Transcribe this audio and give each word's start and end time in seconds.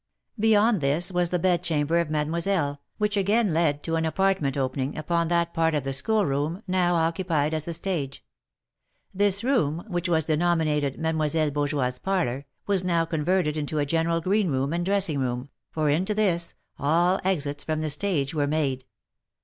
Beyond 0.39 0.81
this 0.81 1.11
was 1.11 1.29
the 1.29 1.37
bedchamber 1.37 1.99
of 1.99 2.09
Mademoiselle, 2.09 2.81
which 2.97 3.15
again 3.15 3.53
led 3.53 3.83
to 3.83 3.97
an 3.97 4.03
apartment 4.03 4.57
opening 4.57 4.97
upon 4.97 5.27
that 5.27 5.53
part 5.53 5.75
of 5.75 5.83
the 5.83 5.93
school 5.93 6.25
room 6.25 6.63
now 6.65 6.95
occupied 6.95 7.53
as 7.53 7.65
the 7.65 7.73
stage. 7.73 8.25
This 9.13 9.43
room, 9.43 9.85
which 9.87 10.09
was 10.09 10.23
denominated 10.23 10.97
Mademoiselle 10.97 11.51
Beaujoie's 11.51 11.99
parlour, 11.99 12.47
was 12.65 12.83
now 12.83 13.05
converted 13.05 13.57
into 13.57 13.77
a 13.77 13.85
general 13.85 14.21
green 14.21 14.47
room 14.49 14.73
and 14.73 14.83
dressing 14.83 15.19
room, 15.19 15.49
for 15.69 15.87
into 15.87 16.15
this, 16.15 16.55
all 16.79 17.19
exits 17.23 17.63
from 17.63 17.81
the 17.81 17.91
stage 17.91 18.33
were 18.33 18.47
made. 18.47 18.85